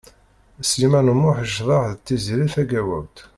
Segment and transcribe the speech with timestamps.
[0.69, 3.17] Sliman U Muḥ yecḍeḥ d Tiziri Tagawawt.